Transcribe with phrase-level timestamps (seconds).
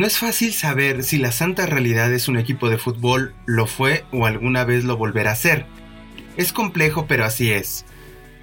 [0.00, 4.06] No es fácil saber si la Santa Realidad es un equipo de fútbol, lo fue
[4.12, 5.66] o alguna vez lo volverá a ser.
[6.38, 7.84] Es complejo, pero así es.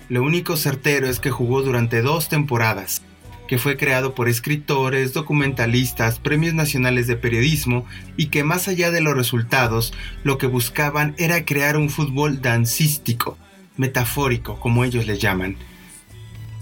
[0.08, 3.02] Lo único certero es que jugó durante dos temporadas,
[3.48, 9.02] que fue creado por escritores, documentalistas, premios nacionales de periodismo y que más allá de
[9.02, 13.36] los resultados, lo que buscaban era crear un fútbol dancístico,
[13.78, 15.58] metafórico, como ellos le llaman.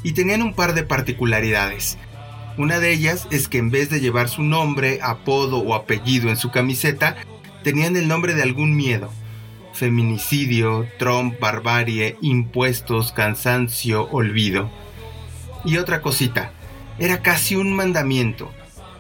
[0.04, 1.98] Y tenían un par de particularidades.
[2.58, 6.38] Una de ellas es que en vez de llevar su nombre, apodo o apellido en
[6.38, 7.18] su camiseta,
[7.63, 9.12] tenían el nombre de algún miedo.
[9.73, 14.71] Feminicidio, Trump, barbarie, impuestos, cansancio, olvido.
[15.65, 16.54] Y otra cosita,
[16.98, 18.54] era casi un mandamiento.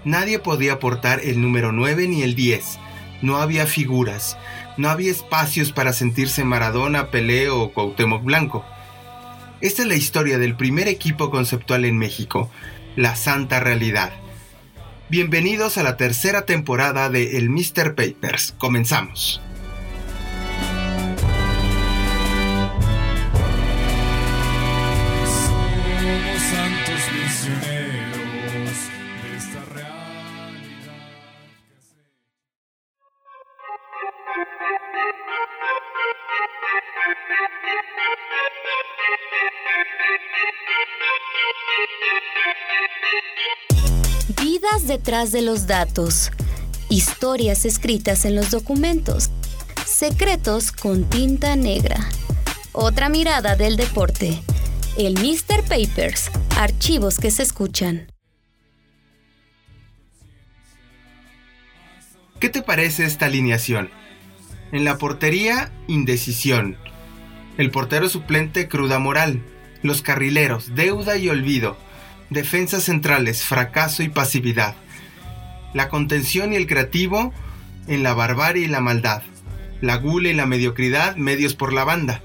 [0.03, 2.77] Nadie podía portar el número 9 ni el 10.
[3.21, 4.37] No había figuras.
[4.75, 8.65] No había espacios para sentirse Maradona, Pelé o Cuauhtémoc Blanco.
[9.61, 12.51] Esta es la historia del primer equipo conceptual en México,
[12.95, 14.11] la Santa Realidad.
[15.09, 17.95] Bienvenidos a la tercera temporada de El Mr.
[17.95, 18.53] Papers.
[18.57, 19.41] Comenzamos.
[44.87, 46.31] Detrás de los datos,
[46.89, 49.29] historias escritas en los documentos,
[49.85, 51.97] secretos con tinta negra.
[52.71, 54.41] Otra mirada del deporte.
[54.97, 55.63] El Mr.
[55.63, 58.11] Papers, archivos que se escuchan.
[62.39, 63.89] ¿Qué te parece esta alineación?
[64.71, 66.77] En la portería, indecisión.
[67.57, 69.41] El portero suplente, cruda moral.
[69.81, 71.77] Los carrileros, deuda y olvido
[72.29, 74.75] defensas centrales, fracaso y pasividad.
[75.75, 77.33] La contención y el creativo
[77.89, 79.23] en la barbarie y la maldad.
[79.81, 82.23] La gula y la mediocridad, medios por la banda.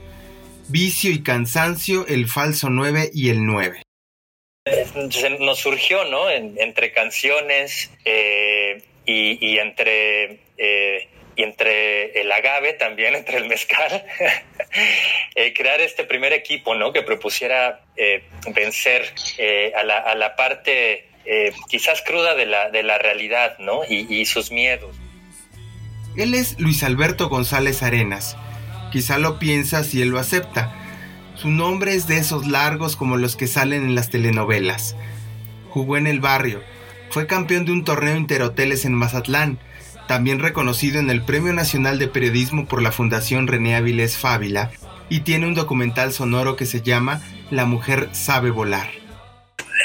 [0.69, 3.83] Vicio y cansancio, el falso 9 y el 9.
[5.41, 6.31] Nos surgió, ¿no?
[6.31, 14.07] entre canciones eh, y, entre eh, y entre el agave también, entre el mezcal,
[15.35, 16.93] eh, crear este primer equipo, ¿no?
[16.93, 17.81] Que propusiera
[18.55, 19.13] vencer
[19.75, 21.10] a, la, a, la, parte
[21.69, 23.81] quizás cruda de la, de la realidad, ¿no?
[23.89, 24.95] Y, y sus miedos.
[26.17, 28.37] Él es Luis Alberto González Arenas.
[28.91, 30.75] Quizá lo piensa si él lo acepta.
[31.37, 34.97] Su nombre es de esos largos como los que salen en las telenovelas.
[35.71, 36.63] Jugó en el barrio.
[37.11, 39.59] Fue campeón de un torneo interhoteles en Mazatlán
[40.11, 44.73] también reconocido en el Premio Nacional de Periodismo por la Fundación René Avilés Fábila,
[45.09, 48.91] y tiene un documental sonoro que se llama La mujer sabe volar.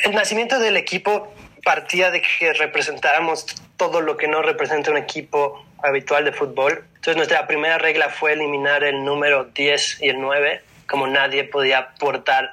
[0.05, 1.33] El nacimiento del equipo
[1.63, 6.85] partía de que representáramos todo lo que no representa un equipo habitual de fútbol.
[6.89, 11.95] Entonces nuestra primera regla fue eliminar el número 10 y el 9, como nadie podía
[11.99, 12.51] portar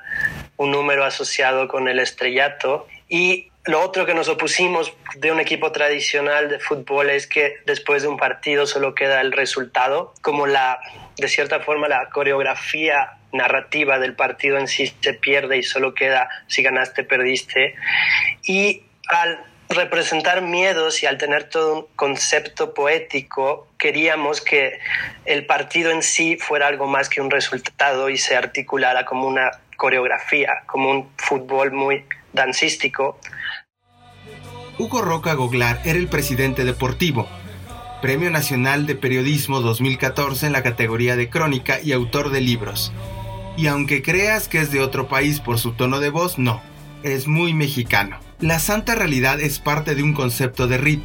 [0.56, 2.86] un número asociado con el estrellato.
[3.06, 8.00] Y lo otro que nos opusimos de un equipo tradicional de fútbol es que después
[8.00, 10.80] de un partido solo queda el resultado, como la,
[11.16, 16.28] de cierta forma, la coreografía narrativa del partido en sí se pierde y solo queda
[16.46, 17.74] si ganaste, perdiste.
[18.44, 24.78] Y al representar miedos y al tener todo un concepto poético, queríamos que
[25.24, 29.50] el partido en sí fuera algo más que un resultado y se articulara como una
[29.76, 33.18] coreografía, como un fútbol muy dancístico.
[34.78, 37.28] Hugo Roca Goglar era el presidente deportivo,
[38.02, 42.92] Premio Nacional de Periodismo 2014 en la categoría de crónica y autor de libros.
[43.56, 46.60] Y aunque creas que es de otro país por su tono de voz, no,
[47.04, 48.18] es muy mexicano.
[48.40, 51.04] La Santa Realidad es parte de un concepto de RIP,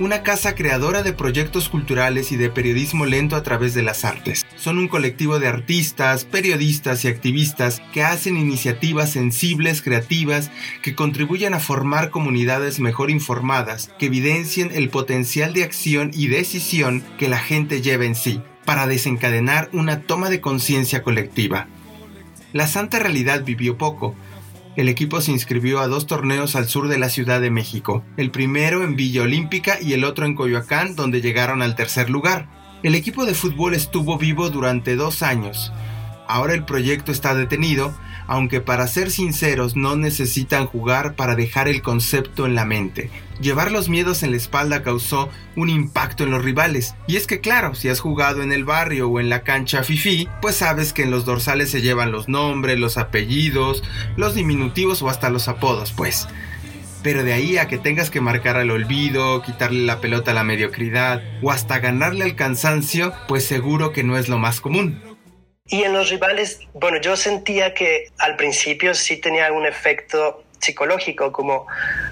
[0.00, 4.46] una casa creadora de proyectos culturales y de periodismo lento a través de las artes.
[4.56, 10.50] Son un colectivo de artistas, periodistas y activistas que hacen iniciativas sensibles, creativas,
[10.82, 17.04] que contribuyen a formar comunidades mejor informadas, que evidencien el potencial de acción y decisión
[17.18, 21.68] que la gente lleva en sí, para desencadenar una toma de conciencia colectiva.
[22.54, 24.14] La Santa Realidad vivió poco,
[24.80, 28.30] el equipo se inscribió a dos torneos al sur de la Ciudad de México, el
[28.30, 32.48] primero en Villa Olímpica y el otro en Coyoacán, donde llegaron al tercer lugar.
[32.82, 35.70] El equipo de fútbol estuvo vivo durante dos años.
[36.30, 37.92] Ahora el proyecto está detenido,
[38.28, 43.10] aunque para ser sinceros no necesitan jugar para dejar el concepto en la mente.
[43.40, 46.94] Llevar los miedos en la espalda causó un impacto en los rivales.
[47.08, 50.28] Y es que claro, si has jugado en el barrio o en la cancha fifi,
[50.40, 53.82] pues sabes que en los dorsales se llevan los nombres, los apellidos,
[54.16, 56.28] los diminutivos o hasta los apodos, pues.
[57.02, 60.44] Pero de ahí a que tengas que marcar al olvido, quitarle la pelota a la
[60.44, 65.09] mediocridad o hasta ganarle al cansancio, pues seguro que no es lo más común.
[65.70, 71.30] Y en los rivales, bueno, yo sentía que al principio sí tenía un efecto psicológico,
[71.30, 71.68] como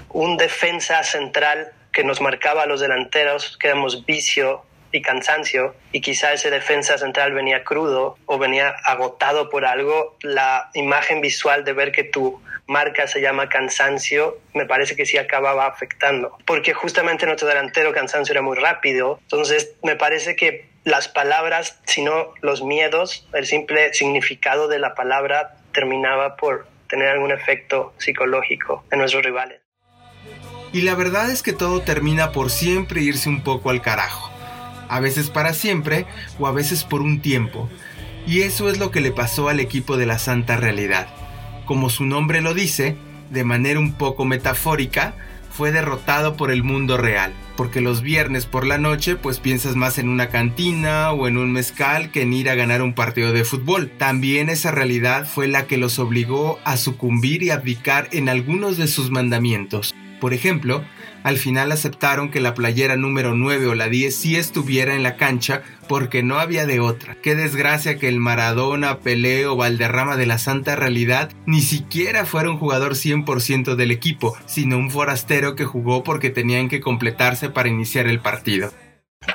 [0.09, 4.63] un defensa central que nos marcaba a los delanteros, que éramos vicio
[4.93, 10.69] y cansancio, y quizá ese defensa central venía crudo o venía agotado por algo, la
[10.73, 15.67] imagen visual de ver que tu marca se llama cansancio, me parece que sí acababa
[15.67, 21.79] afectando, porque justamente nuestro delantero cansancio era muy rápido, entonces me parece que las palabras,
[21.85, 28.83] sino los miedos, el simple significado de la palabra terminaba por tener algún efecto psicológico
[28.91, 29.61] en nuestros rivales.
[30.71, 34.31] Y la verdad es que todo termina por siempre irse un poco al carajo.
[34.87, 36.05] A veces para siempre
[36.39, 37.69] o a veces por un tiempo.
[38.27, 41.07] Y eso es lo que le pasó al equipo de la Santa Realidad.
[41.65, 42.95] Como su nombre lo dice,
[43.29, 45.13] de manera un poco metafórica,
[45.59, 49.97] fue derrotado por el mundo real, porque los viernes por la noche pues piensas más
[49.97, 53.43] en una cantina o en un mezcal que en ir a ganar un partido de
[53.43, 53.91] fútbol.
[53.97, 58.87] También esa realidad fue la que los obligó a sucumbir y abdicar en algunos de
[58.87, 59.93] sus mandamientos.
[60.19, 60.83] Por ejemplo,
[61.23, 65.17] al final aceptaron que la playera número 9 o la 10 sí estuviera en la
[65.17, 67.15] cancha porque no había de otra.
[67.21, 72.49] Qué desgracia que el Maradona, Pelé o Valderrama de la Santa Realidad ni siquiera fuera
[72.49, 77.69] un jugador 100% del equipo, sino un forastero que jugó porque tenían que completarse para
[77.69, 78.71] iniciar el partido.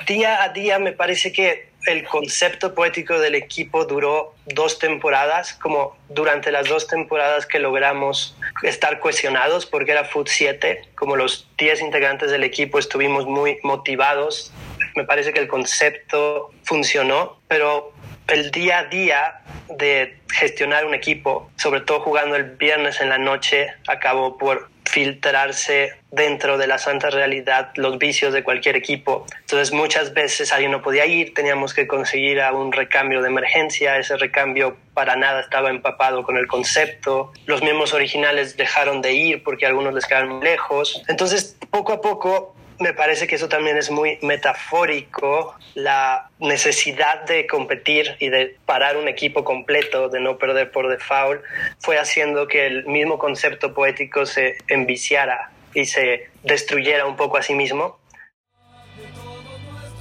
[0.07, 5.97] Día a día me parece que el concepto poético del equipo duró dos temporadas, como
[6.09, 11.83] durante las dos temporadas que logramos estar cohesionados, porque era Foot 7, como los 10
[11.83, 14.53] integrantes del equipo estuvimos muy motivados.
[14.97, 17.93] Me parece que el concepto funcionó, pero
[18.29, 23.19] el día a día de gestionar un equipo, sobre todo jugando el viernes en la
[23.19, 29.27] noche, acabó por filtrarse dentro de la santa realidad los vicios de cualquier equipo.
[29.41, 33.99] Entonces muchas veces alguien no podía ir, teníamos que conseguir a un recambio de emergencia,
[33.99, 39.43] ese recambio para nada estaba empapado con el concepto, los miembros originales dejaron de ir
[39.43, 41.03] porque algunos les quedaron lejos.
[41.09, 47.47] Entonces poco a poco me parece que eso también es muy metafórico, la necesidad de
[47.47, 51.43] competir y de parar un equipo completo, de no perder por default,
[51.79, 57.43] fue haciendo que el mismo concepto poético se enviciara y se destruyera un poco a
[57.43, 57.99] sí mismo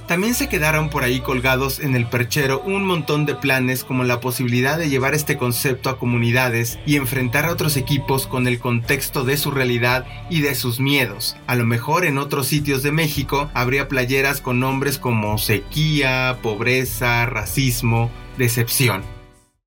[0.06, 4.20] también se quedaron por ahí colgados en el perchero un montón de planes como la
[4.20, 9.24] posibilidad de llevar este concepto a comunidades y enfrentar a otros equipos con el contexto
[9.24, 11.36] de su realidad y de sus miedos.
[11.46, 17.26] A lo mejor en otros sitios de México habría playeras con nombres como sequía, pobreza,
[17.26, 19.02] racismo, decepción.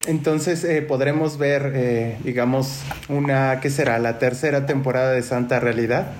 [0.05, 3.99] Entonces eh, podremos ver, eh, digamos, una, ¿qué será?
[3.99, 6.13] La tercera temporada de Santa Realidad.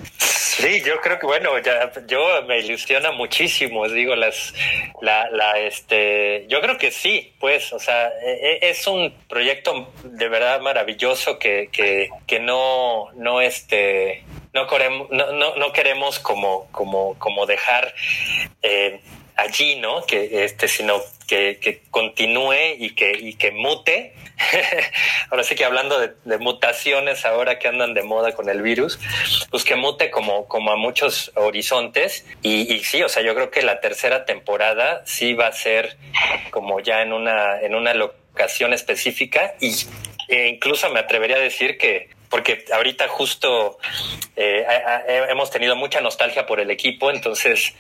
[0.58, 4.56] Sí, yo creo que bueno, ya yo me ilusiona muchísimo, digo las
[5.02, 9.94] la, la este, yo creo que sí, pues, o sea, e, e, es un proyecto
[10.04, 14.24] de verdad maravilloso que que, que no no este
[14.56, 14.66] no
[15.12, 17.94] no, no queremos como como como dejar
[18.64, 19.00] eh,
[19.38, 20.06] allí, ¿no?
[20.06, 24.14] Que este, sino que, que continúe y que, y que mute.
[25.32, 29.00] ahora sí que hablando de, mutaciones ahora que andan de moda con el virus,
[29.50, 32.26] pues que mute como, como a muchos horizontes.
[32.42, 35.98] Y, y sí, o sea, yo creo que la tercera temporada sí va a ser
[36.52, 39.74] como ya en una, en una locación específica y
[40.28, 43.78] e incluso me atrevería a decir que, porque ahorita justo
[44.36, 44.66] eh,
[45.30, 47.74] hemos tenido mucha nostalgia por el equipo, entonces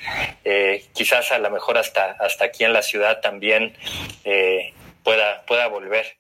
[0.43, 3.75] eh, quizás a lo mejor hasta, hasta aquí en la ciudad también
[4.23, 4.73] eh,
[5.03, 6.17] pueda, pueda volver.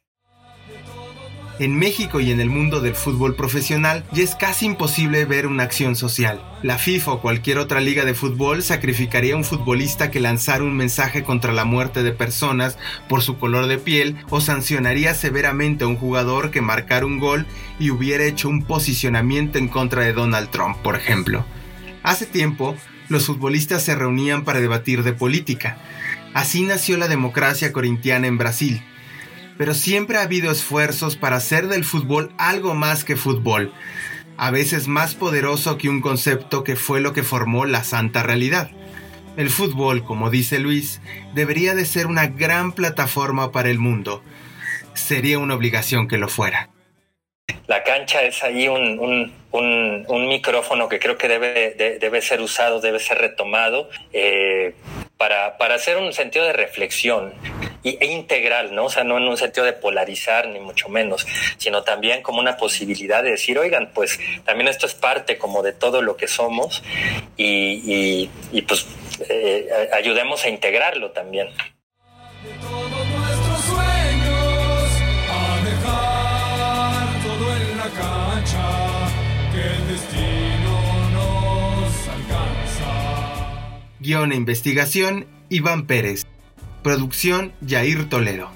[1.59, 5.63] En México y en el mundo del fútbol profesional ya es casi imposible ver una
[5.63, 6.39] acción social.
[6.61, 10.77] La FIFA o cualquier otra liga de fútbol sacrificaría a un futbolista que lanzara un
[10.77, 12.77] mensaje contra la muerte de personas
[13.09, 17.47] por su color de piel o sancionaría severamente a un jugador que marcara un gol
[17.79, 21.43] y hubiera hecho un posicionamiento en contra de Donald Trump, por ejemplo.
[22.03, 22.75] Hace tiempo,
[23.09, 25.79] los futbolistas se reunían para debatir de política.
[26.35, 28.83] Así nació la democracia corintiana en Brasil
[29.57, 33.73] pero siempre ha habido esfuerzos para hacer del fútbol algo más que fútbol,
[34.37, 38.69] a veces más poderoso que un concepto que fue lo que formó la santa realidad.
[39.35, 41.01] El fútbol, como dice Luis,
[41.33, 44.23] debería de ser una gran plataforma para el mundo.
[44.93, 46.69] Sería una obligación que lo fuera.
[47.67, 49.31] La cancha es ahí un,
[50.27, 54.75] micrófono que creo que debe, debe ser usado, debe ser retomado eh,
[55.17, 57.33] para, para hacer un sentido de reflexión
[57.83, 58.85] e integral, ¿no?
[58.85, 61.25] O sea, no en un sentido de polarizar, ni mucho menos,
[61.57, 65.73] sino también como una posibilidad de decir, oigan, pues también esto es parte como de
[65.73, 66.83] todo lo que somos
[67.37, 68.29] y,
[68.67, 68.85] pues
[69.29, 71.49] eh, ayudemos a integrarlo también.
[83.99, 86.25] Guión e investigación, Iván Pérez.
[86.87, 88.49] Producción, Jair Toledo.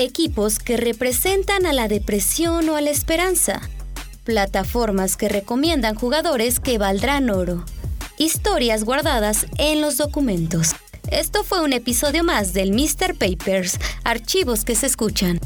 [0.00, 3.60] Equipos que representan a la depresión o a la esperanza.
[4.24, 7.64] Plataformas que recomiendan jugadores que valdrán oro
[8.20, 10.74] historias guardadas en los documentos.
[11.10, 13.16] Esto fue un episodio más del Mr.
[13.16, 15.40] Papers, archivos que se escuchan.